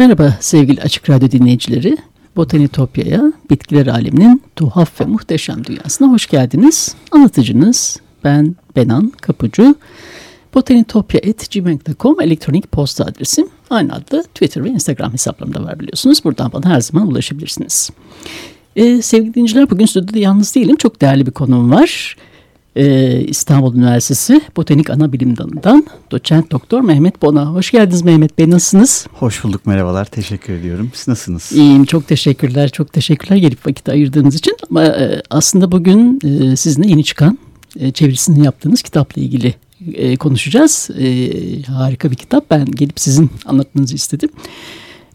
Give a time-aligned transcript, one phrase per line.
[0.00, 1.96] Merhaba sevgili Açık Radyo dinleyicileri.
[2.36, 6.94] Botanitopya'ya, bitkiler aleminin tuhaf ve muhteşem dünyasına hoş geldiniz.
[7.10, 9.74] Anlatıcınız ben Benan Kapucu.
[10.54, 13.48] Botanitopya.gmail.com elektronik posta adresim.
[13.70, 16.24] Aynı adlı Twitter ve Instagram hesaplarımda var biliyorsunuz.
[16.24, 17.90] Buradan bana her zaman ulaşabilirsiniz.
[18.76, 20.76] Ee, sevgili dinleyiciler bugün stüdyoda yalnız değilim.
[20.76, 22.16] Çok değerli bir konuğum var
[22.76, 27.46] e, İstanbul Üniversitesi Botanik Ana Bilim Dalı'ndan doçent doktor Mehmet Bona.
[27.46, 29.06] Hoş geldiniz Mehmet Bey nasılsınız?
[29.12, 30.90] Hoş bulduk merhabalar teşekkür ediyorum.
[30.94, 31.52] Siz nasılsınız?
[31.52, 34.56] İyiyim çok teşekkürler çok teşekkürler gelip vakit ayırdığınız için.
[34.70, 37.38] Ama e, aslında bugün e, sizinle yeni çıkan
[37.80, 39.54] e, çevirisini yaptığınız kitapla ilgili
[39.94, 40.90] e, konuşacağız.
[40.98, 44.30] E, harika bir kitap ben gelip sizin anlatmanızı istedim.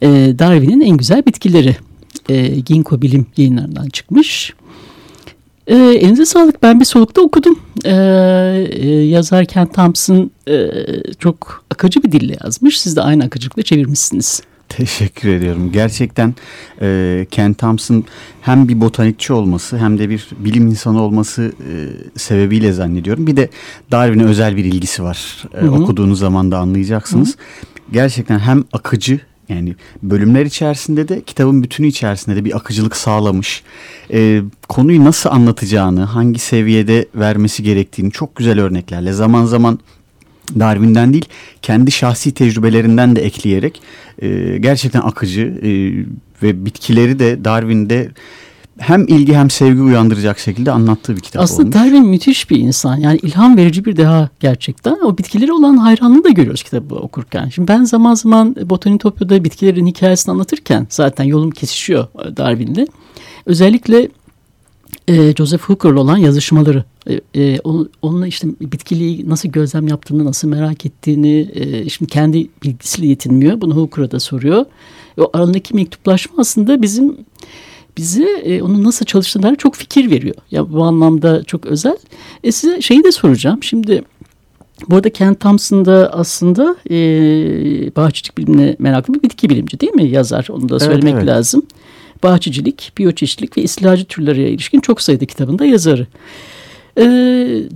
[0.01, 0.07] E,
[0.39, 1.77] Darwin'in en güzel bitkileri.
[2.29, 4.53] E, Ginkgo Bilim yayınlarından çıkmış.
[5.67, 6.63] E, elinize sağlık.
[6.63, 7.59] Ben bir solukta okudum.
[7.85, 7.91] E,
[8.71, 10.67] e, yazar Ken Thompson e,
[11.19, 12.79] çok akıcı bir dille yazmış.
[12.79, 14.41] Siz de aynı akıcılıkla çevirmişsiniz.
[14.69, 15.71] Teşekkür ediyorum.
[15.71, 16.35] Gerçekten
[16.81, 18.03] e, Ken Thompson
[18.41, 21.73] hem bir botanikçi olması hem de bir bilim insanı olması e,
[22.19, 23.27] sebebiyle zannediyorum.
[23.27, 23.49] Bir de
[23.91, 25.43] Darwin'e özel bir ilgisi var.
[25.61, 27.29] E, okuduğunuz zaman da anlayacaksınız.
[27.29, 27.93] Hı hı.
[27.93, 33.63] Gerçekten hem akıcı yani bölümler içerisinde de kitabın bütünü içerisinde de bir akıcılık sağlamış.
[34.13, 39.79] Ee, konuyu nasıl anlatacağını, hangi seviyede vermesi gerektiğini çok güzel örneklerle zaman zaman
[40.59, 41.25] Darwin'den değil
[41.61, 43.81] kendi şahsi tecrübelerinden de ekleyerek
[44.21, 45.69] e, gerçekten akıcı e,
[46.43, 48.09] ve bitkileri de Darwin'de
[48.77, 51.75] hem ilgi hem sevgi uyandıracak şekilde anlattığı bir kitap Aslında olmuş.
[51.75, 52.97] Aslında Darwin müthiş bir insan.
[52.97, 54.97] Yani ilham verici bir deha gerçekten.
[55.05, 57.49] O bitkileri olan hayranlığı da görüyoruz kitabı okurken.
[57.49, 62.87] Şimdi ben zaman zaman Botanitopya'da bitkilerin hikayesini anlatırken zaten yolum kesişiyor Darwin'le.
[63.45, 64.09] Özellikle
[65.07, 66.83] e, Joseph Hooker'la olan yazışmaları.
[67.07, 67.59] E, e,
[68.01, 73.61] onunla işte bitkiliği nasıl gözlem yaptığını, nasıl merak ettiğini, e, şimdi kendi bilgisiyle yetinmiyor.
[73.61, 74.65] Bunu Hooker'a da soruyor.
[75.17, 77.17] E, o arasındaki mektuplaşma aslında bizim
[77.97, 80.35] bize e, onun nasıl çalıştığına çok fikir veriyor.
[80.51, 81.97] Ya bu anlamda çok özel.
[82.43, 83.63] E, size şeyi de soracağım.
[83.63, 84.03] Şimdi
[84.89, 86.95] bu arada Ken Thompson da aslında e,
[87.95, 90.07] bahçecilik bilimine meraklı bir bitki bilimci değil mi?
[90.07, 90.47] Yazar.
[90.49, 91.27] Onu da söylemek evet, evet.
[91.27, 91.65] lazım.
[92.23, 96.07] Bahçecilik, biyoçeşitlik ve istilacı türlere ilişkin çok sayıda kitabında yazarı.
[96.97, 97.03] E,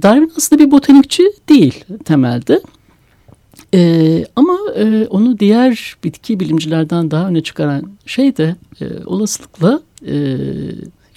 [0.02, 2.62] Darwin aslında bir botanikçi değil temelde.
[3.74, 10.16] Ee, ama e, onu diğer bitki bilimcilerden daha öne çıkaran şey de e, olasılıkla e,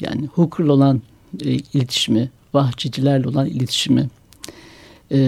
[0.01, 1.03] yani Hooker'la olan
[1.41, 4.09] e, iletişimi, vahçecilerle olan iletişimi
[5.11, 5.19] e,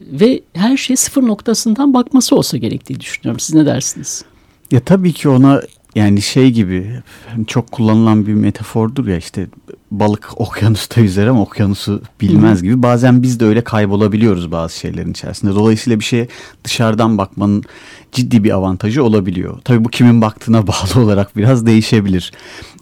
[0.00, 3.40] ve her şey sıfır noktasından bakması olsa gerektiği düşünüyorum.
[3.40, 4.24] Siz ne dersiniz?
[4.70, 5.62] Ya tabii ki ona
[5.96, 7.00] yani şey gibi
[7.46, 9.46] çok kullanılan bir metafordur ya işte
[9.90, 12.82] balık okyanusta yüzer ama okyanusu bilmez gibi.
[12.82, 15.54] Bazen biz de öyle kaybolabiliyoruz bazı şeylerin içerisinde.
[15.54, 16.28] Dolayısıyla bir şeye
[16.64, 17.64] dışarıdan bakmanın
[18.12, 19.58] ciddi bir avantajı olabiliyor.
[19.64, 22.32] Tabii bu kimin baktığına bağlı olarak biraz değişebilir.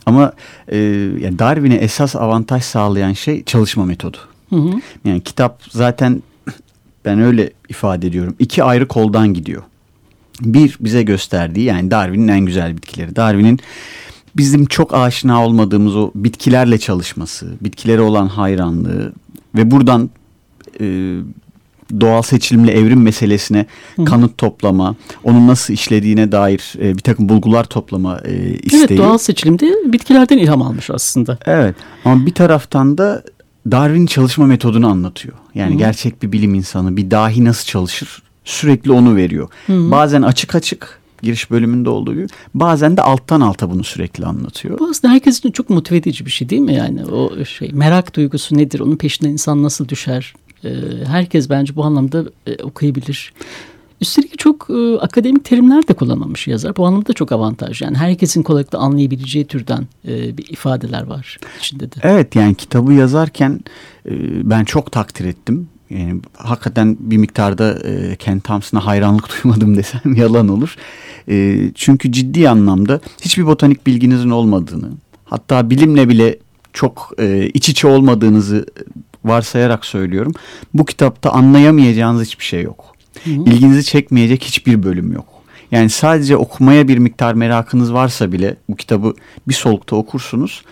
[0.06, 0.32] Ama
[0.68, 0.76] e,
[1.20, 4.18] yani Darwin'e esas avantaj sağlayan şey çalışma metodu.
[4.50, 4.80] Hı hı.
[5.04, 6.22] Yani kitap zaten
[7.04, 8.36] ben öyle ifade ediyorum.
[8.38, 9.62] iki ayrı koldan gidiyor.
[10.40, 13.16] Bir bize gösterdiği yani Darwin'in en güzel bitkileri.
[13.16, 13.60] Darwin'in
[14.36, 19.12] bizim çok aşina olmadığımız o bitkilerle çalışması, bitkilere olan hayranlığı
[19.54, 20.10] ve buradan
[20.80, 21.16] e,
[22.00, 23.66] doğal seçilimle evrim meselesine
[23.96, 24.04] Hı.
[24.04, 28.84] kanıt toplama, onun nasıl işlediğine dair e, bir takım bulgular toplama e, isteği.
[28.88, 31.38] Evet doğal seçilimde bitkilerden ilham almış aslında.
[31.46, 33.22] Evet ama bir taraftan da
[33.70, 35.34] Darwin çalışma metodunu anlatıyor.
[35.54, 35.78] Yani Hı.
[35.78, 39.48] gerçek bir bilim insanı, bir dahi nasıl çalışır sürekli onu veriyor.
[39.66, 39.90] Hı.
[39.90, 44.78] Bazen açık açık giriş bölümünde olduğu gibi bazen de alttan alta bunu sürekli anlatıyor.
[44.78, 48.16] Bu aslında herkes için çok motive edici bir şey değil mi yani o şey merak
[48.16, 50.70] duygusu nedir onun peşinden insan nasıl düşer ee,
[51.06, 53.32] herkes bence bu anlamda e, okuyabilir.
[54.00, 56.76] Üstelik çok e, akademik terimler de kullanmamış yazar.
[56.76, 57.82] Bu anlamda çok avantaj.
[57.82, 61.96] Yani herkesin kolaylıkla anlayabileceği türden e, bir ifadeler var içinde de.
[62.02, 63.60] Evet yani kitabı yazarken
[64.06, 64.10] e,
[64.50, 65.68] ben çok takdir ettim.
[65.90, 70.76] Yani hakikaten bir miktarda e, Ken Thompson'a hayranlık duymadım desem yalan olur.
[71.28, 74.90] E, çünkü ciddi anlamda hiçbir botanik bilginizin olmadığını,
[75.24, 76.38] hatta bilimle bile
[76.72, 78.66] çok e, iç içe olmadığınızı
[79.24, 80.32] varsayarak söylüyorum.
[80.74, 82.94] Bu kitapta anlayamayacağınız hiçbir şey yok.
[83.24, 83.34] Hı hı.
[83.34, 85.26] İlginizi çekmeyecek hiçbir bölüm yok.
[85.70, 89.14] Yani sadece okumaya bir miktar merakınız varsa bile bu kitabı
[89.48, 90.62] bir solukta okursunuz.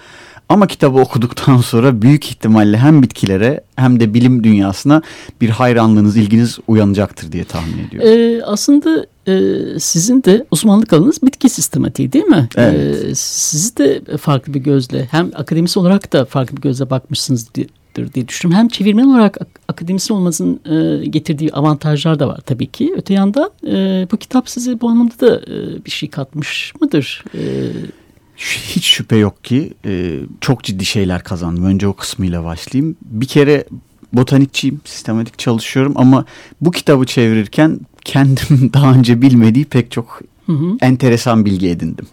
[0.52, 5.02] Ama kitabı okuduktan sonra büyük ihtimalle hem bitkilere hem de bilim dünyasına
[5.40, 8.08] bir hayranlığınız, ilginiz uyanacaktır diye tahmin ediyorum.
[8.08, 9.34] Ee, aslında e,
[9.78, 12.48] sizin de uzmanlık alanınız bitki sistematiği değil mi?
[12.56, 13.04] Evet.
[13.04, 17.66] Ee, siz de farklı bir gözle hem akademisyen olarak da farklı bir gözle bakmışsınız diye,
[18.14, 18.58] diye düşünüyorum.
[18.58, 19.38] Hem çevirmen olarak
[19.68, 22.94] akademisyen olmasının e, getirdiği avantajlar da var tabii ki.
[22.96, 27.24] Öte yandan e, bu kitap size bu anlamda da e, bir şey katmış mıdır?
[27.34, 27.40] E,
[28.42, 31.64] hiç şüphe yok ki e, çok ciddi şeyler kazandım.
[31.64, 32.96] Önce o kısmıyla başlayayım.
[33.02, 33.64] Bir kere
[34.12, 36.24] botanikçiyim, sistematik çalışıyorum ama
[36.60, 40.76] bu kitabı çevirirken kendim daha önce bilmediği pek çok hı hı.
[40.80, 42.06] enteresan bilgi edindim.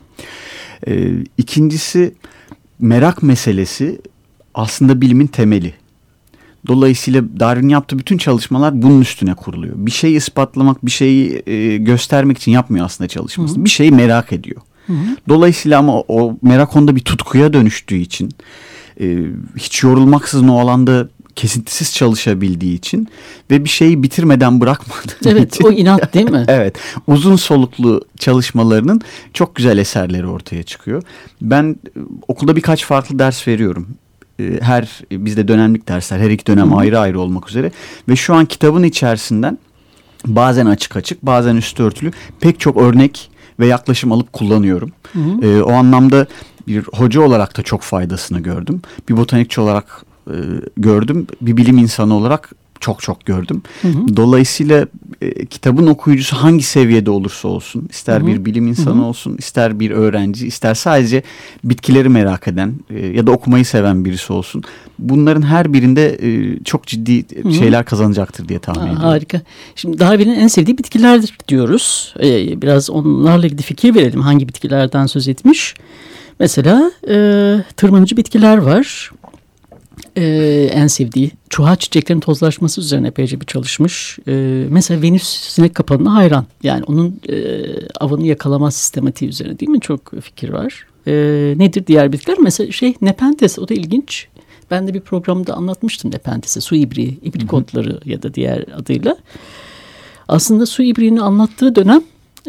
[0.87, 2.13] E, ikincisi
[2.79, 4.01] merak meselesi
[4.53, 5.73] aslında bilimin temeli.
[6.67, 9.73] Dolayısıyla Darwin yaptığı bütün çalışmalar bunun üstüne kuruluyor.
[9.77, 13.65] Bir şeyi ispatlamak, bir şeyi e, göstermek için yapmıyor aslında çalışmasını.
[13.65, 14.61] Bir şeyi merak ediyor.
[14.89, 15.17] Hı hı.
[15.29, 18.29] Dolayısıyla ama o merak onda bir tutkuya dönüştüğü için
[19.01, 19.17] e,
[19.57, 23.07] hiç yorulmaksızın o alanda kesintisiz çalışabildiği için
[23.51, 25.65] ve bir şeyi bitirmeden bırakmadığı evet, için.
[25.65, 26.45] Evet o inat değil mi?
[26.47, 26.75] evet
[27.07, 29.01] uzun soluklu çalışmalarının
[29.33, 31.03] çok güzel eserleri ortaya çıkıyor.
[31.41, 33.87] Ben e, okulda birkaç farklı ders veriyorum
[34.39, 36.75] e, her bizde dönemlik dersler her iki dönem Hı.
[36.75, 37.71] ayrı ayrı olmak üzere
[38.09, 39.57] ve şu an kitabın içerisinden
[40.25, 43.28] bazen açık açık bazen üstü örtülü pek çok örnek
[43.59, 44.91] ve yaklaşım alıp kullanıyorum.
[45.13, 45.45] Hı hı.
[45.45, 46.27] E, o anlamda
[46.67, 48.81] bir hoca olarak da çok faydasını gördüm.
[49.09, 50.35] Bir botanikçi olarak e,
[50.77, 51.27] gördüm.
[51.41, 53.61] Bir bilim insanı olarak çok çok gördüm.
[53.81, 54.17] Hı hı.
[54.17, 54.87] Dolayısıyla
[55.21, 58.27] e, kitabın okuyucusu hangi seviyede olursa olsun, ister hı hı.
[58.27, 59.05] bir bilim insanı hı hı.
[59.05, 61.23] olsun, ister bir öğrenci, ister sadece
[61.63, 64.63] bitkileri merak eden e, ya da okumayı seven birisi olsun.
[64.99, 67.53] Bunların her birinde e, çok ciddi hı hı.
[67.53, 69.03] şeyler kazanacaktır diye tahmin Aa, ediyorum.
[69.03, 69.41] Harika.
[69.75, 72.13] Şimdi daha birinin en sevdiği bitkilerdir diyoruz.
[72.19, 74.21] Ee, biraz onlarla ilgili fikir verelim.
[74.21, 75.73] Hangi bitkilerden söz etmiş?
[76.39, 77.15] Mesela e,
[77.77, 79.11] tırmanıcı bitkiler var
[80.15, 80.25] e,
[80.73, 84.19] en sevdiği çuha çiçeklerin tozlaşması üzerine epeyce bir çalışmış.
[84.27, 86.45] E, mesela Venüs sinek kapanına hayran.
[86.63, 87.65] Yani onun e,
[87.99, 89.79] avını yakalama sistematiği üzerine değil mi?
[89.79, 90.85] Çok fikir var.
[91.07, 91.13] E,
[91.57, 92.37] nedir diğer bitkiler?
[92.39, 94.27] Mesela şey Nepenthes o da ilginç.
[94.71, 96.61] Ben de bir programda anlatmıştım Nepentes'e.
[96.61, 99.17] Su ibriği, ibrik otları ya da diğer adıyla.
[100.27, 102.01] Aslında su ibriğini anlattığı dönem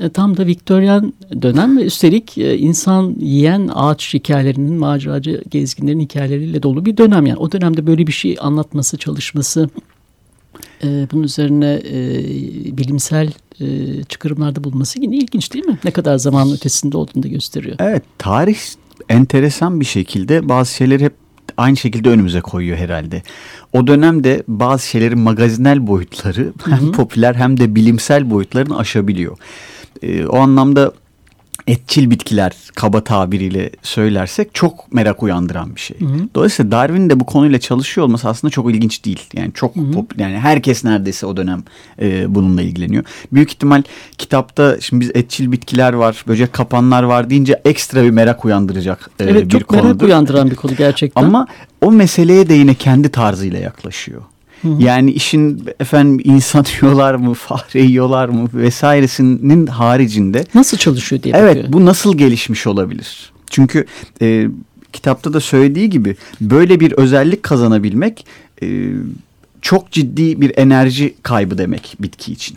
[0.08, 1.12] tam da Viktoryan
[1.42, 7.26] dönem ve üstelik e, insan yiyen ağaç hikayelerinin, maceracı gezginlerin hikayeleriyle dolu bir dönem.
[7.26, 9.70] Yani o dönemde böyle bir şey anlatması, çalışması,
[10.84, 11.82] e, bunun üzerine
[12.76, 13.32] bilimsel
[14.08, 15.78] çıkarımlarda bulması yine ilginç değil mi?
[15.84, 17.76] Ne kadar zaman ötesinde olduğunu da gösteriyor.
[17.80, 18.56] Evet, tarih
[19.08, 21.14] enteresan bir şekilde bazı şeyleri hep
[21.56, 23.22] aynı şekilde önümüze koyuyor herhalde.
[23.72, 26.92] O dönemde bazı şeylerin magazinel boyutları hem Hı -hı.
[26.92, 29.36] popüler hem de bilimsel boyutlarını aşabiliyor.
[30.02, 30.92] E, o anlamda
[31.66, 36.00] etçil bitkiler kaba tabiriyle söylersek çok merak uyandıran bir şey.
[36.00, 36.28] Hı hı.
[36.34, 39.20] Dolayısıyla Darwin de bu konuyla çalışıyor olması aslında çok ilginç değil.
[39.34, 39.92] Yani çok hı hı.
[39.92, 41.62] Pop, yani herkes neredeyse o dönem
[42.00, 43.04] e, bununla ilgileniyor.
[43.32, 43.82] Büyük ihtimal
[44.18, 49.24] kitapta şimdi biz etçil bitkiler var, böcek kapanlar var deyince ekstra bir merak uyandıracak e,
[49.24, 49.86] evet, bir çok konudur.
[49.86, 51.24] merak uyandıran bir konu gerçekten.
[51.24, 51.46] Ama
[51.80, 54.22] o meseleye de yine kendi tarzıyla yaklaşıyor.
[54.78, 60.44] Yani işin efendim insan yiyorlar mı, fare yiyorlar mı vesairesinin haricinde.
[60.54, 61.72] Nasıl çalışıyor diye Evet bakıyor.
[61.72, 63.32] bu nasıl gelişmiş olabilir?
[63.50, 63.86] Çünkü
[64.22, 64.48] e,
[64.92, 68.26] kitapta da söylediği gibi böyle bir özellik kazanabilmek
[68.62, 68.90] e,
[69.62, 72.56] çok ciddi bir enerji kaybı demek bitki için.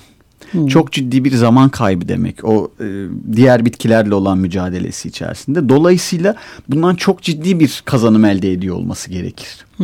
[0.51, 0.67] Hmm.
[0.67, 3.05] Çok ciddi bir zaman kaybı demek o e,
[3.35, 5.69] diğer bitkilerle olan mücadelesi içerisinde.
[5.69, 6.35] Dolayısıyla
[6.69, 9.65] bundan çok ciddi bir kazanım elde ediyor olması gerekir.
[9.77, 9.83] Hı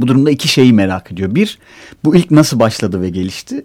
[0.00, 1.34] bu durumda iki şeyi merak ediyor.
[1.34, 1.58] Bir,
[2.04, 3.64] bu ilk nasıl başladı ve gelişti?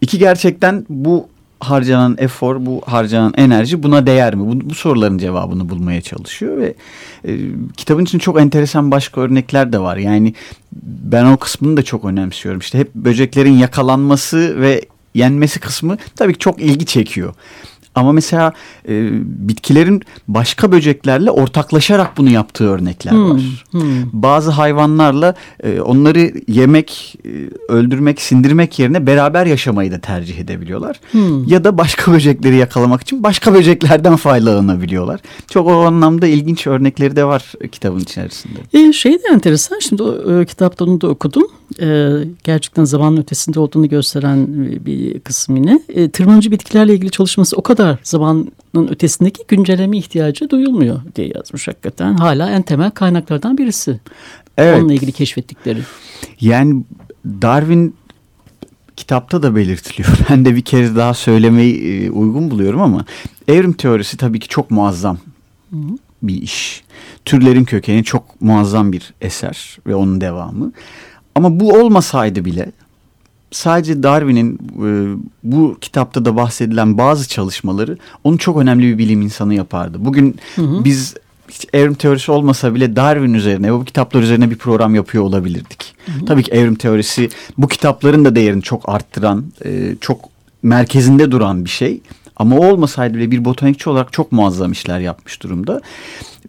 [0.00, 1.28] İki, gerçekten bu
[1.60, 4.40] harcanan efor, bu harcanan enerji buna değer mi?
[4.40, 6.74] Bu, bu soruların cevabını bulmaya çalışıyor ve
[7.24, 7.38] e,
[7.76, 9.96] kitabın için çok enteresan başka örnekler de var.
[9.96, 10.34] Yani
[10.82, 12.60] ben o kısmını da çok önemsiyorum.
[12.60, 17.34] İşte hep böceklerin yakalanması ve yenmesi kısmı tabii ki çok ilgi çekiyor.
[17.96, 18.52] Ama mesela
[18.88, 19.08] e,
[19.48, 23.64] bitkilerin başka böceklerle ortaklaşarak bunu yaptığı örnekler hmm, var.
[23.70, 23.82] Hmm.
[24.12, 27.28] Bazı hayvanlarla e, onları yemek, e,
[27.72, 31.00] öldürmek, sindirmek yerine beraber yaşamayı da tercih edebiliyorlar.
[31.10, 31.44] Hmm.
[31.44, 35.20] Ya da başka böcekleri yakalamak için başka böceklerden faydalanabiliyorlar.
[35.50, 38.58] Çok o anlamda ilginç örnekleri de var kitabın içerisinde.
[38.72, 41.48] E, şey de enteresan şimdi o e, kitapta onu da okudum.
[41.80, 42.10] E,
[42.44, 44.46] gerçekten zamanın ötesinde olduğunu gösteren
[44.86, 45.80] bir kısım yine.
[45.88, 52.14] E, tırmanıcı bitkilerle ilgili çalışması o kadar zamanın ötesindeki güncelleme ihtiyacı duyulmuyor diye yazmış hakikaten.
[52.14, 54.00] Hala en temel kaynaklardan birisi.
[54.56, 54.78] Evet.
[54.78, 55.80] Onunla ilgili keşfettikleri.
[56.40, 56.84] Yani
[57.26, 57.94] Darwin
[58.96, 60.18] kitapta da belirtiliyor.
[60.30, 63.04] Ben de bir kere daha söylemeyi e, uygun buluyorum ama
[63.48, 65.18] evrim teorisi tabii ki çok muazzam
[65.70, 65.98] Hı -hı.
[66.22, 66.84] bir iş.
[67.24, 70.72] Türlerin kökeni çok muazzam bir eser ve onun devamı.
[71.36, 72.72] Ama bu olmasaydı bile
[73.50, 79.54] sadece Darwin'in e, bu kitapta da bahsedilen bazı çalışmaları onu çok önemli bir bilim insanı
[79.54, 79.98] yapardı.
[80.00, 80.84] Bugün hı hı.
[80.84, 81.14] biz
[81.48, 85.94] hiç evrim teorisi olmasa bile Darwin üzerine bu kitaplar üzerine bir program yapıyor olabilirdik.
[86.06, 86.24] Hı hı.
[86.24, 87.28] Tabii ki evrim teorisi
[87.58, 90.20] bu kitapların da değerini çok arttıran, e, çok
[90.62, 92.00] merkezinde duran bir şey.
[92.36, 95.80] Ama o olmasaydı bile bir botanikçi olarak çok muazzam işler yapmış durumda.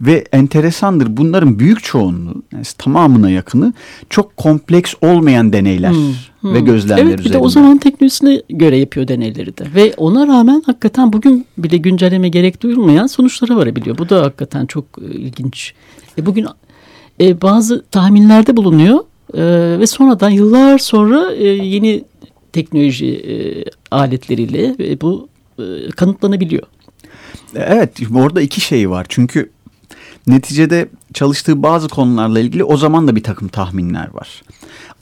[0.01, 3.73] Ve enteresandır bunların büyük çoğunluğu yani tamamına yakını
[4.09, 6.53] çok kompleks olmayan deneyler hmm, hmm.
[6.53, 7.21] ve gözlemler evet, üzerinde.
[7.21, 9.65] Evet bir de o zaman teknolojisine göre yapıyor deneyleri de.
[9.75, 13.97] Ve ona rağmen hakikaten bugün bile güncelleme gerek duyulmayan sonuçlara varabiliyor.
[13.97, 15.73] Bu da hakikaten çok e, ilginç.
[16.17, 16.47] E, bugün
[17.21, 18.99] e, bazı tahminlerde bulunuyor
[19.33, 22.03] e, ve sonradan yıllar sonra e, yeni
[22.53, 23.35] teknoloji e,
[23.91, 26.63] aletleriyle e, bu e, kanıtlanabiliyor.
[27.55, 29.05] Evet orada iki şey var.
[29.09, 29.49] Çünkü
[30.27, 34.43] neticede çalıştığı bazı konularla ilgili o zaman da bir takım tahminler var.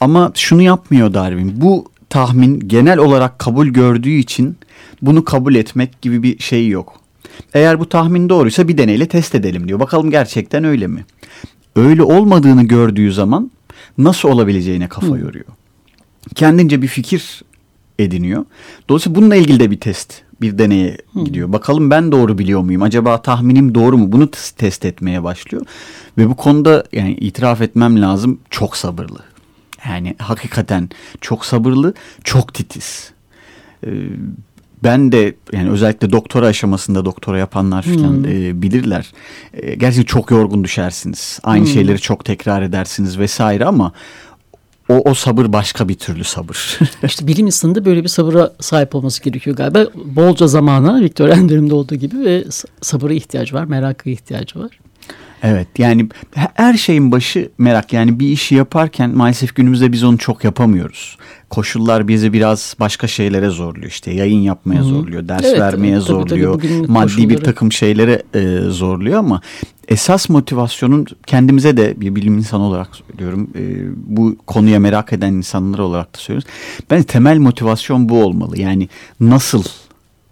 [0.00, 1.60] Ama şunu yapmıyor Darwin.
[1.60, 4.56] Bu tahmin genel olarak kabul gördüğü için
[5.02, 7.00] bunu kabul etmek gibi bir şey yok.
[7.54, 9.80] Eğer bu tahmin doğruysa bir deneyle test edelim diyor.
[9.80, 11.04] Bakalım gerçekten öyle mi?
[11.76, 13.50] Öyle olmadığını gördüğü zaman
[13.98, 15.44] nasıl olabileceğine kafa yoruyor.
[16.34, 17.42] Kendince bir fikir
[17.98, 18.44] ediniyor.
[18.88, 21.24] Dolayısıyla bununla ilgili de bir test bir deneye Hı.
[21.24, 21.52] gidiyor.
[21.52, 22.82] Bakalım ben doğru biliyor muyum?
[22.82, 24.12] Acaba tahminim doğru mu?
[24.12, 25.66] Bunu test etmeye başlıyor.
[26.18, 29.18] Ve bu konuda yani itiraf etmem lazım çok sabırlı.
[29.88, 30.90] Yani hakikaten
[31.20, 33.10] çok sabırlı, çok titiz.
[33.86, 33.90] Ee,
[34.84, 38.24] ben de yani özellikle doktora aşamasında doktora yapanlar falan hmm.
[38.24, 39.12] e, bilirler.
[39.54, 41.40] E, gerçekten çok yorgun düşersiniz.
[41.42, 41.72] Aynı hmm.
[41.72, 43.92] şeyleri çok tekrar edersiniz vesaire ama
[44.88, 46.78] o, o sabır başka bir türlü sabır.
[47.02, 49.86] İşte bilim insanında böyle bir sabıra sahip olması gerekiyor galiba.
[50.04, 52.44] Bolca zamana Victor Ender'imde olduğu gibi ve
[52.80, 54.70] sabıra ihtiyacı var, meraka ihtiyacı var.
[55.42, 60.44] Evet yani her şeyin başı merak yani bir işi yaparken maalesef günümüzde biz onu çok
[60.44, 61.16] yapamıyoruz.
[61.50, 64.84] Koşullar bizi biraz başka şeylere zorluyor işte yayın yapmaya Hı-hı.
[64.84, 67.30] zorluyor, ders evet, vermeye tabii, zorluyor, tabii, maddi koşulları...
[67.30, 69.40] bir takım şeylere e, zorluyor ama
[69.88, 73.62] esas motivasyonun kendimize de bir bilim insanı olarak söylüyorum e,
[74.16, 76.48] bu konuya merak eden insanlar olarak da söylüyoruz.
[76.90, 78.88] Ben temel motivasyon bu olmalı yani
[79.20, 79.64] nasıl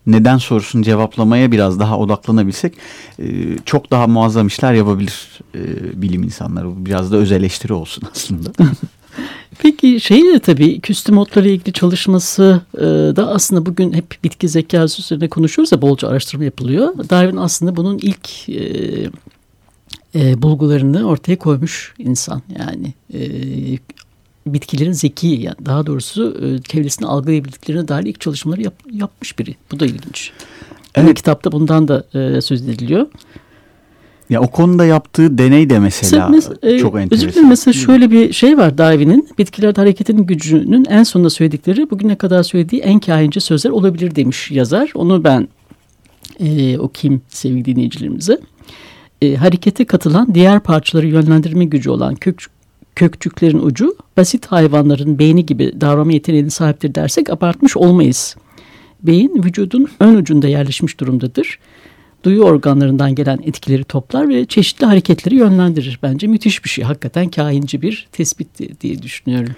[0.06, 2.75] neden sorusunu cevaplamaya biraz daha odaklanabilsek
[3.18, 3.25] e,
[3.64, 5.62] çok daha muazzam işler yapabilir e,
[6.02, 6.87] bilim insanları.
[6.87, 8.50] Biraz da öz eleştiri olsun aslında.
[9.58, 12.80] Peki şey de tabii küstüm otlarla ilgili çalışması e,
[13.16, 17.08] da aslında bugün hep bitki zekası üzerine konuşuyoruz ya bolca araştırma yapılıyor.
[17.11, 19.11] Darwin aslında bunun ilk e,
[20.14, 22.42] e, bulgularını ortaya koymuş insan.
[22.59, 23.21] Yani e,
[24.47, 29.56] bitkilerin zeki yani daha doğrusu e, çevresini algılayabildiklerine dair ilk çalışmaları yap, yapmış biri.
[29.73, 30.33] Bu da ilginç.
[30.94, 31.06] Evet.
[31.06, 33.06] Yani kitapta bundan da e, söz ediliyor.
[34.30, 37.28] Ya o konuda yaptığı deney de mesela, mesela e, çok enteresan.
[37.28, 42.16] Özür dilerim mesela şöyle bir şey var Darwin'in bitkilerde hareketin gücünün en sonunda söyledikleri bugüne
[42.16, 44.90] kadar söylediği en kahince sözler olabilir demiş yazar.
[44.94, 45.49] Onu ben
[46.40, 48.40] e, okuyayım sevgili dinleyicilerimize.
[49.23, 52.47] E, harekete katılan diğer parçaları yönlendirme gücü olan kök,
[52.97, 58.37] kökçüklerin ucu basit hayvanların beyni gibi davranma yeteneğine sahiptir dersek abartmış olmayız.
[59.02, 61.59] Beyin vücudun ön ucunda yerleşmiş durumdadır.
[62.25, 65.99] Duyu organlarından gelen etkileri toplar ve çeşitli hareketleri yönlendirir.
[66.02, 66.85] Bence müthiş bir şey.
[66.85, 69.54] Hakikaten kahinci bir tespit diye düşünüyorum.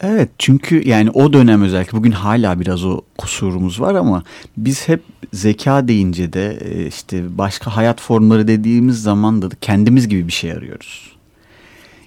[0.00, 4.22] Evet çünkü yani o dönem özellikle bugün hala biraz o kusurumuz var ama
[4.56, 5.02] biz hep
[5.32, 10.52] zeka deyince de e, işte başka hayat formları dediğimiz zaman da kendimiz gibi bir şey
[10.52, 11.17] arıyoruz.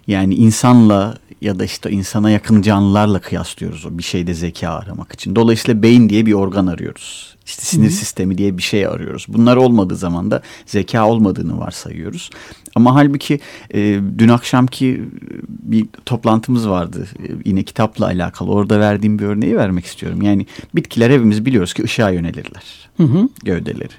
[0.07, 5.35] Yani insanla ya da işte insana yakın canlılarla kıyaslıyoruz o bir şeyde zeka aramak için.
[5.35, 7.35] Dolayısıyla beyin diye bir organ arıyoruz.
[7.45, 7.93] İşte sinir Hı-hı.
[7.93, 9.25] sistemi diye bir şey arıyoruz.
[9.27, 12.29] Bunlar olmadığı zaman da zeka olmadığını varsayıyoruz.
[12.75, 13.39] Ama halbuki
[13.73, 15.03] e, dün akşamki
[15.47, 18.51] bir toplantımız vardı e, yine kitapla alakalı.
[18.51, 20.21] Orada verdiğim bir örneği vermek istiyorum.
[20.21, 22.63] Yani bitkiler hepimiz biliyoruz ki ışığa yönelirler.
[22.97, 23.29] Hı hı.
[23.43, 23.93] Gövdeleri.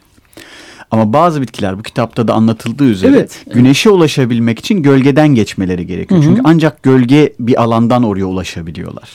[0.93, 3.99] Ama bazı bitkiler bu kitapta da anlatıldığı üzere evet, güneşe evet.
[3.99, 6.21] ulaşabilmek için gölgeden geçmeleri gerekiyor.
[6.21, 6.29] Hı hı.
[6.29, 9.11] Çünkü ancak gölge bir alandan oraya ulaşabiliyorlar.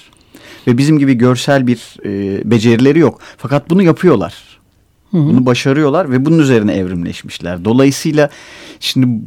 [0.68, 3.20] Ve bizim gibi görsel bir e, becerileri yok.
[3.38, 4.34] Fakat bunu yapıyorlar.
[5.12, 5.22] Hı hı.
[5.22, 7.66] Bunu başarıyorlar ve bunun üzerine evrimleşmişler.
[7.66, 8.30] Dolayısıyla
[8.80, 9.22] şimdi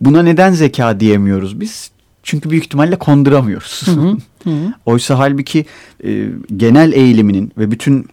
[0.00, 1.90] buna neden zeka diyemiyoruz biz?
[2.22, 3.82] Çünkü büyük ihtimalle konduramıyoruz.
[3.86, 4.16] Hı hı.
[4.44, 4.74] Hı.
[4.86, 5.66] Oysa halbuki
[6.04, 8.06] e, genel eğiliminin ve bütün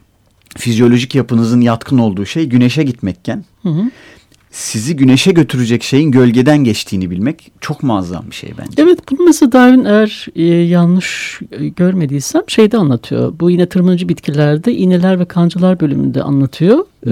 [0.57, 3.83] fizyolojik yapınızın yatkın olduğu şey güneşe gitmekken Hı hı.
[4.51, 8.81] sizi güneşe götürecek şeyin gölgeden geçtiğini bilmek çok muazzam bir şey bence.
[8.83, 13.33] Evet bunu mesela Darwin eğer e, yanlış e, görmediysem şeyde anlatıyor.
[13.39, 16.85] Bu yine tırmanıcı bitkilerde iğneler ve kancılar bölümünde anlatıyor.
[17.07, 17.11] Ee,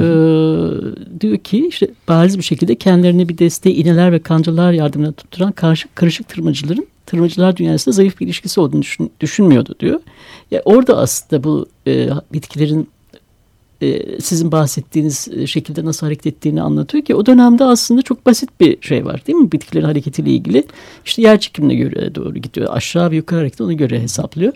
[1.22, 5.96] diyor ki işte bariz bir şekilde kendilerine bir desteği iğneler ve kancılar yardımıyla tutturan karışık,
[5.96, 10.00] karışık tırmacıların tırmacılar dünyasında zayıf bir ilişkisi olduğunu düşün, düşünmüyordu diyor.
[10.52, 12.86] Ya orada aslında bu e, bitkilerin e,
[14.22, 18.82] sizin bahsettiğiniz e, şekilde nasıl hareket ettiğini anlatıyor ki o dönemde aslında çok basit bir
[18.82, 19.52] şey var değil mi?
[19.52, 20.64] Bitkilerin hareketiyle ilgili
[21.06, 22.68] işte yer çekimine göre doğru gidiyor.
[22.72, 24.54] Aşağı ve yukarı hareket ona göre hesaplıyor.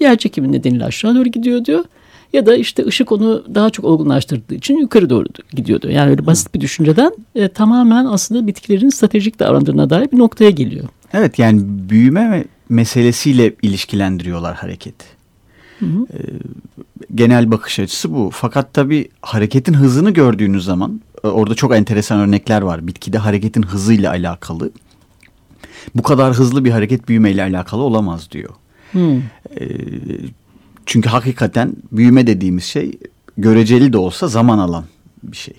[0.00, 1.84] Yer çekimi nedeniyle aşağı doğru gidiyor diyor.
[2.32, 5.90] Ya da işte ışık onu daha çok olgunlaştırdığı için yukarı doğru gidiyordu.
[5.90, 10.84] Yani öyle basit bir düşünceden e, tamamen aslında bitkilerin stratejik davrandığına dair bir noktaya geliyor.
[11.12, 15.04] Evet yani büyüme meselesiyle ilişkilendiriyorlar hareketi.
[15.78, 16.06] Hı hı.
[17.14, 18.30] Genel bakış açısı bu.
[18.34, 22.86] Fakat tabii hareketin hızını gördüğünüz zaman e, orada çok enteresan örnekler var.
[22.86, 24.70] Bitkide hareketin hızıyla alakalı.
[25.94, 28.50] Bu kadar hızlı bir hareket büyümeyle alakalı olamaz diyor.
[28.92, 29.22] Hı.
[29.60, 29.66] Ee,
[30.86, 32.98] çünkü hakikaten büyüme dediğimiz şey
[33.38, 34.84] göreceli de olsa zaman alan
[35.22, 35.54] bir şey.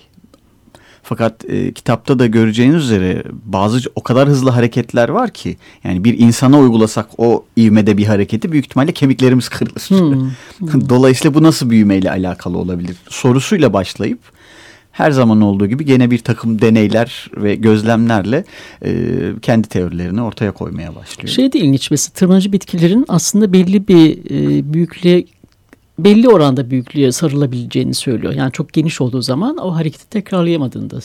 [1.10, 6.20] Fakat e, kitapta da göreceğiniz üzere bazı o kadar hızlı hareketler var ki yani bir
[6.20, 9.90] insana uygulasak o ivmede bir hareketi büyük ihtimalle kemiklerimiz kırılır.
[10.60, 10.90] Hmm.
[10.90, 14.20] Dolayısıyla bu nasıl büyümeyle alakalı olabilir sorusuyla başlayıp
[14.92, 18.44] her zaman olduğu gibi gene bir takım deneyler ve gözlemlerle
[18.86, 18.92] e,
[19.42, 21.30] kendi teorilerini ortaya koymaya başlıyor.
[21.30, 25.26] Şey de ilginç mesela tırmanıcı bitkilerin aslında belli bir e, büyüklüğe
[26.04, 28.34] belli oranda büyüklüğe sarılabileceğini söylüyor.
[28.34, 31.00] Yani çok geniş olduğu zaman o hareketi tekrarlayamadığında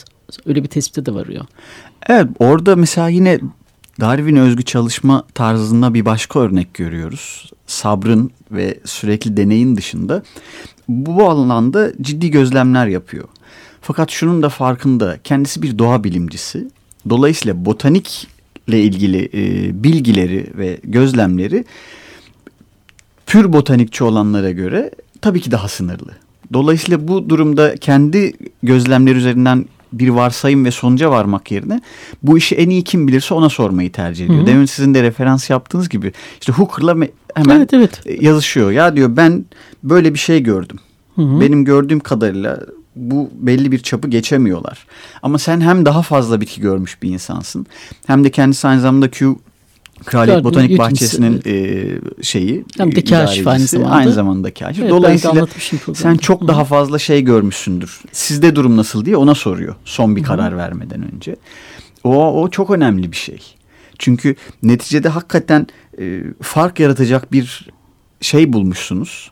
[0.45, 1.45] öyle bir tespite de varıyor.
[2.07, 3.39] Evet orada mesela yine
[4.01, 7.51] Darwin özgü çalışma tarzında bir başka örnek görüyoruz.
[7.67, 10.23] Sabrın ve sürekli deneyin dışında
[10.87, 13.27] bu alanda ciddi gözlemler yapıyor.
[13.81, 16.67] Fakat şunun da farkında kendisi bir doğa bilimcisi.
[17.09, 21.65] Dolayısıyla botanikle ilgili e, bilgileri ve gözlemleri
[23.25, 26.11] pür botanikçi olanlara göre tabii ki daha sınırlı.
[26.53, 28.33] Dolayısıyla bu durumda kendi
[28.63, 31.81] gözlemleri üzerinden bir varsayım ve sonuca varmak yerine
[32.23, 34.39] bu işi en iyi kim bilirse ona sormayı tercih ediyor.
[34.39, 34.47] Hı hı.
[34.47, 36.95] Demin sizin de referans yaptığınız gibi işte Hooker'la
[37.35, 38.01] hemen evet, evet.
[38.21, 38.71] yazışıyor.
[38.71, 39.45] Ya diyor ben
[39.83, 40.77] böyle bir şey gördüm.
[41.15, 41.41] Hı hı.
[41.41, 42.59] Benim gördüğüm kadarıyla
[42.95, 44.85] bu belli bir çapı geçemiyorlar.
[45.23, 47.65] Ama sen hem daha fazla bitki görmüş bir insansın
[48.07, 49.35] hem de kendisi aynı zamanda Q
[50.05, 53.95] Kraliyet Botanik Bahçesi'nin e, şeyi hem de kaşif aynı zamanda.
[53.95, 54.81] Aynı zamanda kaşif.
[54.81, 55.47] Evet, Dolayısıyla
[55.93, 56.47] sen çok Hı.
[56.47, 58.01] daha fazla şey görmüşsündür.
[58.11, 60.25] Sizde durum nasıl diye ona soruyor son bir Hı.
[60.25, 61.35] karar vermeden önce.
[62.03, 63.41] O, o çok önemli bir şey.
[63.99, 65.67] Çünkü neticede hakikaten
[65.99, 67.69] e, fark yaratacak bir
[68.21, 69.31] şey bulmuşsunuz.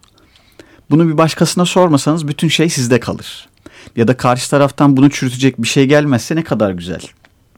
[0.91, 3.49] Bunu bir başkasına sormasanız bütün şey sizde kalır.
[3.95, 7.01] Ya da karşı taraftan bunu çürütecek bir şey gelmezse ne kadar güzel.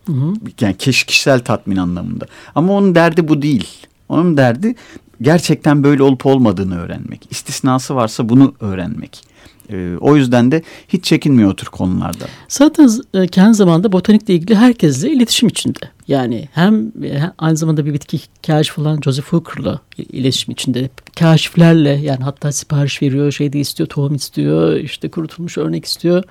[0.05, 0.33] Hı hı.
[0.61, 2.25] Yani kişisel tatmin anlamında.
[2.55, 3.67] Ama onun derdi bu değil.
[4.09, 4.75] Onun derdi
[5.21, 7.27] gerçekten böyle olup olmadığını öğrenmek.
[7.29, 9.35] İstisnası varsa bunu öğrenmek.
[9.71, 12.25] Ee, o yüzden de hiç çekinmiyor o tür konularda.
[12.47, 15.79] Zaten e, kendi zamanda botanikle ilgili herkesle iletişim içinde.
[16.07, 20.89] Yani hem e, aynı zamanda bir bitki kaşif olan Joseph Hooker'la iletişim içinde.
[21.19, 26.23] Kaşiflerle yani hatta sipariş veriyor, şey de istiyor, tohum istiyor, işte kurutulmuş örnek istiyor.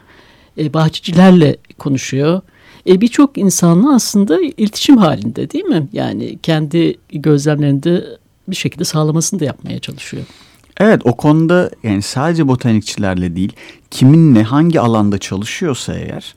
[0.58, 2.40] E, bahçecilerle konuşuyor
[2.88, 5.88] e, birçok insanla aslında iletişim halinde değil mi?
[5.92, 8.04] Yani kendi gözlemlerinde
[8.48, 10.24] bir şekilde sağlamasını da yapmaya çalışıyor.
[10.80, 13.52] Evet o konuda yani sadece botanikçilerle değil
[13.90, 16.34] kiminle hangi alanda çalışıyorsa eğer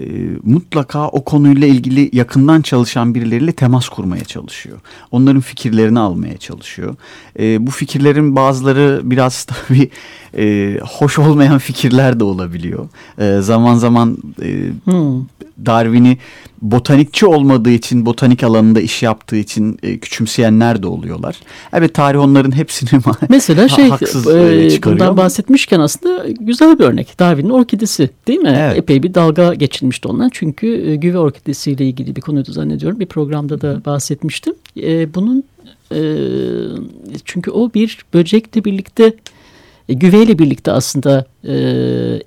[0.00, 0.06] e,
[0.42, 4.78] mutlaka o konuyla ilgili yakından çalışan birileriyle temas kurmaya çalışıyor.
[5.10, 6.96] Onların fikirlerini almaya çalışıyor.
[7.38, 9.90] E, bu fikirlerin bazıları biraz tabii
[10.38, 12.88] e, hoş olmayan fikirler de olabiliyor.
[13.18, 15.26] E, zaman zaman e, hmm.
[15.66, 16.18] Darwin'i
[16.62, 21.36] botanikçi olmadığı için, botanik alanında iş yaptığı için e, küçümseyenler de oluyorlar.
[21.72, 27.18] Evet tarih onların hepsini Mesela şey haksız e, bundan bahsetmişken aslında güzel bir örnek.
[27.18, 28.56] Darwin'in orkidesi değil mi?
[28.58, 28.78] Evet.
[28.78, 30.30] Epey bir dalga geçilmişti ondan.
[30.32, 33.00] Çünkü e, güve orkidesiyle ilgili bir konuydu zannediyorum.
[33.00, 34.54] Bir programda da bahsetmiştim.
[34.82, 35.44] E, bunun
[35.92, 36.00] e,
[37.24, 39.14] çünkü o bir böcekle birlikte
[39.88, 41.52] e, güveyle birlikte aslında e,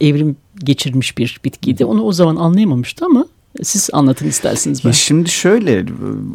[0.02, 1.86] evrim geçirmiş bir bitkiydi.
[1.86, 3.26] Onu o zaman anlayamamıştı ama
[3.61, 4.83] siz anlatın isterseniz.
[4.83, 4.89] Ben.
[4.89, 5.85] Ya şimdi şöyle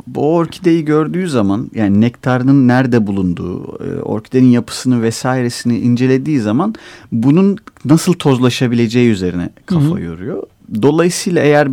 [0.07, 6.75] bu orkideyi gördüğü zaman yani nektarının nerede bulunduğu, e, orkidenin yapısını vesairesini incelediği zaman
[7.13, 10.01] bunun nasıl tozlaşabileceği üzerine kafa Hı-hı.
[10.01, 10.43] yoruyor.
[10.83, 11.69] Dolayısıyla eğer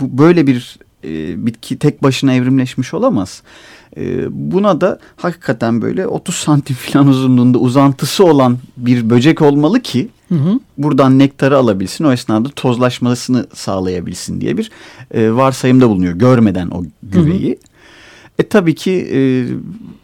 [0.00, 3.42] bu böyle bir e, bitki tek başına evrimleşmiş olamaz.
[3.96, 10.08] E, buna da hakikaten böyle 30 santim falan uzunluğunda uzantısı olan bir böcek olmalı ki
[10.28, 10.60] hı hı.
[10.78, 12.04] buradan nektarı alabilsin.
[12.04, 14.70] O esnada tozlaşmasını sağlayabilsin diye bir
[15.14, 16.14] e, varsayımda bulunuyor.
[16.14, 17.48] Görmeden o güveyi.
[17.48, 17.70] Hı hı.
[18.38, 19.20] E tabii ki e,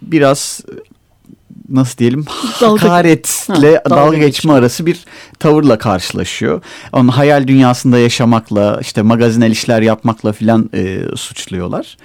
[0.03, 0.61] biraz
[1.69, 2.25] nasıl diyelim
[2.61, 5.05] hakaretle ha, dalga, dalga geçme arası bir
[5.39, 6.63] tavırla karşılaşıyor.
[6.93, 11.97] Onun hayal dünyasında yaşamakla işte magazinel işler yapmakla filan e, suçluyorlar.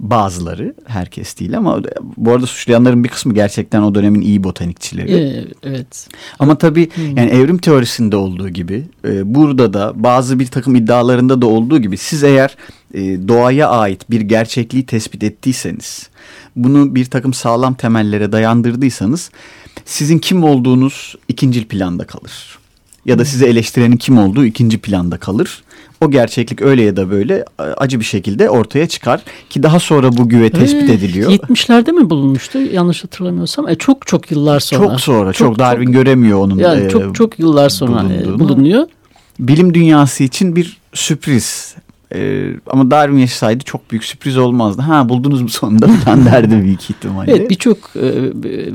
[0.00, 1.80] Bazıları herkes değil ama
[2.16, 5.12] bu arada suçlayanların bir kısmı gerçekten o dönemin iyi botanikçileri.
[5.12, 6.08] Ee, evet.
[6.38, 7.16] Ama tabii hmm.
[7.16, 11.96] yani evrim teorisinde olduğu gibi e, burada da bazı bir takım iddialarında da olduğu gibi
[11.96, 12.56] siz eğer
[12.94, 16.10] e, doğaya ait bir gerçekliği tespit ettiyseniz
[16.56, 19.30] bunu bir takım sağlam temellere dayandırdıysanız
[19.84, 22.58] sizin kim olduğunuz ikincil planda kalır.
[23.04, 25.62] Ya da sizi eleştirenin kim olduğu ikinci planda kalır.
[26.00, 30.28] O gerçeklik öyle ya da böyle acı bir şekilde ortaya çıkar ki daha sonra bu
[30.28, 31.30] güve tespit ee, ediliyor.
[31.30, 33.68] 70'lerde mi bulunmuştu yanlış hatırlamıyorsam?
[33.68, 34.88] E, çok çok yıllar sonra.
[34.88, 35.32] Çok sonra.
[35.32, 36.58] Çok, çok Darwin çok, göremiyor onun.
[36.58, 38.86] Yani e, çok çok yıllar sonra e, bulunuyor.
[39.38, 41.74] Bilim dünyası için bir sürpriz.
[42.14, 44.82] Ee, ama Darwin yaşasaydı çok büyük sürpriz olmazdı.
[44.82, 47.32] Ha buldunuz mu sonunda falan derdi büyük ihtimalle.
[47.32, 48.32] Evet birçok e,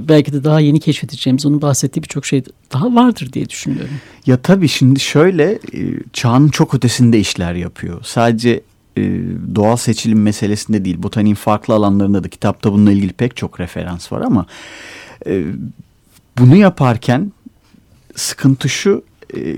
[0.08, 2.43] belki de daha yeni keşfedeceğimiz onun bahsettiği birçok şey
[2.74, 3.93] daha vardır diye düşünüyorum.
[4.26, 5.60] Ya tabii şimdi şöyle e,
[6.13, 8.02] çağın çok ötesinde işler yapıyor.
[8.04, 8.62] Sadece
[8.98, 9.02] e,
[9.56, 14.21] doğal seçilim meselesinde değil botaniğin farklı alanlarında da kitapta bununla ilgili pek çok referans var
[14.21, 14.45] ama
[16.38, 17.32] bunu yaparken
[18.15, 19.04] sıkıntı şu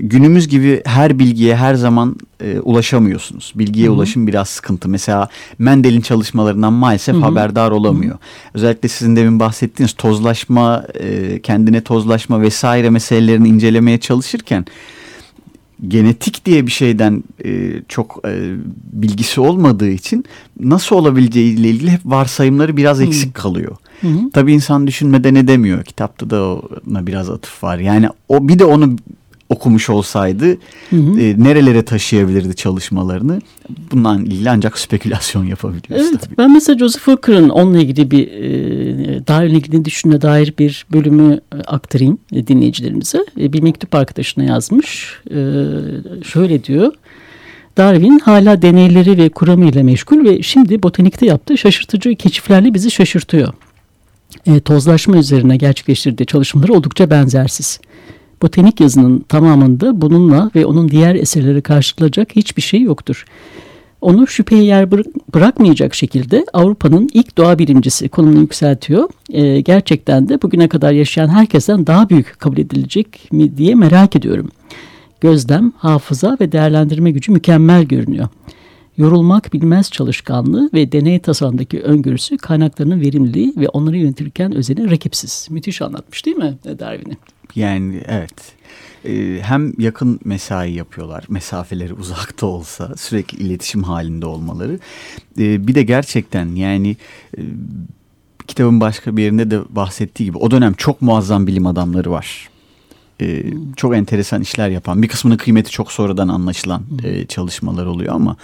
[0.00, 3.52] günümüz gibi her bilgiye her zaman e, ulaşamıyorsunuz.
[3.54, 3.94] Bilgiye Hı-hı.
[3.94, 4.88] ulaşım biraz sıkıntı.
[4.88, 5.28] Mesela
[5.58, 7.22] Mendel'in çalışmalarından maalesef Hı-hı.
[7.22, 8.14] haberdar olamıyor.
[8.14, 8.54] Hı-hı.
[8.54, 14.66] Özellikle sizin demin bahsettiğiniz tozlaşma, e, kendine tozlaşma vesaire meselelerini incelemeye çalışırken
[15.88, 18.54] genetik diye bir şeyden e, çok e,
[18.92, 20.24] bilgisi olmadığı için
[20.60, 23.42] nasıl olabileceği ile ilgili hep varsayımları biraz eksik hmm.
[23.42, 23.76] kalıyor.
[24.00, 24.30] Hı hı.
[24.32, 25.84] Tabii insan düşünmeden edemiyor.
[25.84, 26.54] Kitapta da
[26.90, 27.78] ona biraz atıf var.
[27.78, 28.96] Yani o bir de onu
[29.48, 30.46] okumuş olsaydı
[30.90, 31.20] hı hı.
[31.20, 33.40] E, nerelere taşıyabilirdi çalışmalarını
[33.92, 36.06] bundan ilgili ancak spekülasyon yapabiliyoruz.
[36.10, 36.36] Evet tabii.
[36.38, 41.56] ben mesela Joseph Hooker'ın onunla ilgili bir e, Darwin'le ilgili düşüne dair bir bölümü e,
[41.56, 43.24] aktarayım e, dinleyicilerimize.
[43.40, 45.14] E, bir mektup arkadaşına yazmış.
[45.30, 45.34] E,
[46.24, 46.92] şöyle diyor.
[47.76, 53.52] Darwin hala deneyleri ve kuramıyla meşgul ve şimdi botanikte yaptığı şaşırtıcı keşiflerle bizi şaşırtıyor.
[54.46, 57.80] E, tozlaşma üzerine gerçekleştirdiği çalışmaları oldukça benzersiz.
[58.42, 63.24] Botanik yazının tamamında bununla ve onun diğer eserleri karşılayacak hiçbir şey yoktur.
[64.00, 64.90] Onu şüpheye yer
[65.34, 69.08] bırakmayacak şekilde Avrupa'nın ilk doğa bilimcisi konumunu yükseltiyor.
[69.32, 74.48] Ee, gerçekten de bugüne kadar yaşayan herkesten daha büyük kabul edilecek mi diye merak ediyorum.
[75.20, 78.28] Gözlem, hafıza ve değerlendirme gücü mükemmel görünüyor.
[78.98, 85.46] Yorulmak bilmez çalışkanlığı ve deney tasarımdaki öngörüsü kaynaklarının verimliliği ve onları yönetirken özeni rakipsiz.
[85.50, 87.16] Müthiş anlatmış değil mi Darwin'i?
[87.54, 88.52] Yani evet.
[89.04, 91.24] Ee, hem yakın mesai yapıyorlar.
[91.28, 94.78] Mesafeleri uzakta olsa sürekli iletişim halinde olmaları.
[95.38, 96.96] Ee, bir de gerçekten yani
[97.38, 97.40] e,
[98.46, 102.48] kitabın başka bir yerinde de bahsettiği gibi o dönem çok muazzam bilim adamları var.
[103.20, 103.44] Ee,
[103.76, 108.36] çok enteresan işler yapan bir kısmının kıymeti çok sonradan anlaşılan e, çalışmalar oluyor ama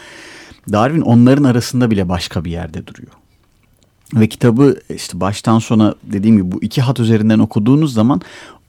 [0.73, 3.13] Darwin onların arasında bile başka bir yerde duruyor.
[4.15, 8.21] Ve kitabı işte baştan sona dediğim gibi bu iki hat üzerinden okuduğunuz zaman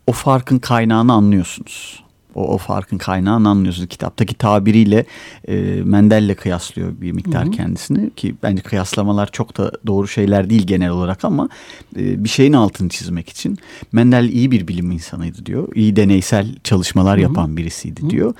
[0.08, 2.06] o farkın kaynağını anlıyorsunuz.
[2.36, 3.90] O, o farkın kaynağını anlıyorsunuz.
[3.90, 5.06] Kitaptaki tabiriyle
[5.48, 7.52] e, Mendel'le kıyaslıyor bir miktar hı hı.
[7.52, 11.50] kendisini ki bence kıyaslamalar çok da doğru şeyler değil genel olarak ama
[11.96, 13.58] e, bir şeyin altını çizmek için
[13.92, 15.68] Mendel iyi bir bilim insanıydı diyor.
[15.76, 17.24] İyi deneysel çalışmalar hı hı.
[17.24, 18.10] yapan birisiydi hı.
[18.10, 18.34] diyor.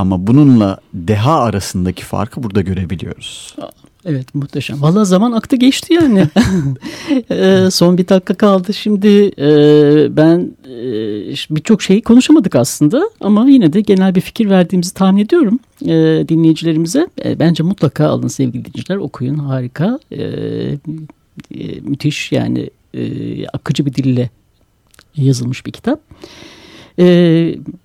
[0.00, 3.56] Ama bununla deha arasındaki farkı burada görebiliyoruz.
[4.04, 4.82] Evet muhteşem.
[4.82, 6.28] Valla zaman aktı geçti yani.
[7.30, 8.74] e, son bir dakika kaldı.
[8.74, 10.76] Şimdi e, ben e,
[11.50, 17.08] birçok şeyi konuşamadık aslında ama yine de genel bir fikir verdiğimizi tahmin ediyorum e, dinleyicilerimize.
[17.24, 19.98] E, bence mutlaka alın sevgili dinleyiciler okuyun harika.
[20.12, 20.22] E,
[21.54, 24.30] e, müthiş yani e, akıcı bir dille
[25.16, 26.00] yazılmış bir kitap.
[26.98, 27.04] E,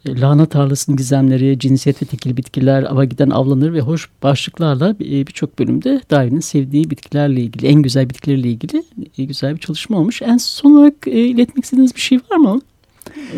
[0.08, 5.60] lahana tarlasının gizemleri, cinsiyet ve tekil bitkiler, ava giden avlanır ve hoş başlıklarla e, birçok
[5.60, 8.84] bölümde Darwin'in sevdiği bitkilerle ilgili, en güzel bitkilerle ilgili
[9.18, 10.22] e, güzel bir çalışma olmuş.
[10.22, 12.62] En son olarak e, iletmek istediğiniz bir şey var mı?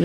[0.00, 0.04] E,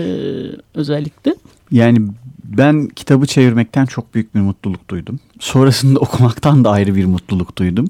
[0.74, 1.34] özellikle.
[1.70, 1.98] Yani
[2.44, 5.20] ben kitabı çevirmekten çok büyük bir mutluluk duydum.
[5.40, 7.86] Sonrasında okumaktan da ayrı bir mutluluk duydum.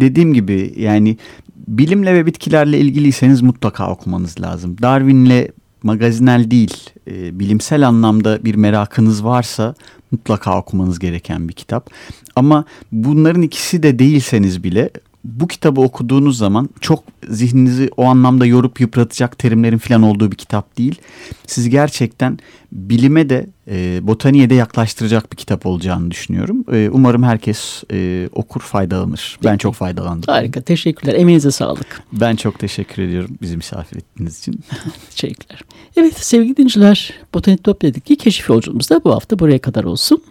[0.00, 1.16] Dediğim gibi yani
[1.68, 4.76] bilimle ve bitkilerle ilgiliyseniz mutlaka okumanız lazım.
[4.82, 5.48] Darwin'le
[5.84, 9.74] magazinel değil, e, bilimsel anlamda bir merakınız varsa
[10.10, 11.90] mutlaka okumanız gereken bir kitap.
[12.36, 14.90] Ama bunların ikisi de değilseniz bile
[15.24, 20.78] bu kitabı okuduğunuz zaman çok zihninizi o anlamda yorup yıpratacak terimlerin falan olduğu bir kitap
[20.78, 21.00] değil.
[21.46, 22.38] Sizi gerçekten
[22.72, 26.64] bilime de e, botaniğe de yaklaştıracak bir kitap olacağını düşünüyorum.
[26.72, 29.38] E, umarım herkes e, okur faydalanır.
[29.44, 30.32] Ben çok faydalandım.
[30.34, 32.02] Harika teşekkürler emeğinize sağlık.
[32.12, 34.60] Ben çok teşekkür ediyorum bizi misafir ettiğiniz için.
[35.10, 35.60] teşekkürler.
[35.96, 40.22] Evet sevgili dinleyiciler Botanitopya'daki keşif yolculuğumuz da bu hafta buraya kadar olsun.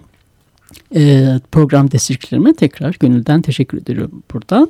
[0.96, 4.70] E, program destekçilerime tekrar gönülden teşekkür ediyorum buradan.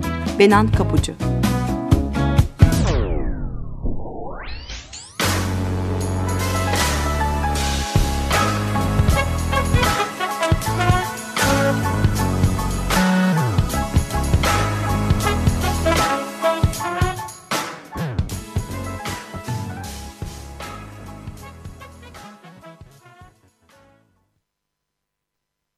[0.41, 1.13] Benan Kapucu